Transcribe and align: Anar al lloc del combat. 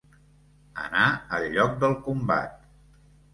Anar 0.83 1.03
al 1.39 1.45
lloc 1.57 1.77
del 1.85 1.95
combat. 2.09 2.59